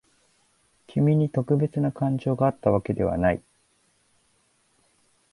[0.87, 3.43] 君に特別な感情があったわけではない。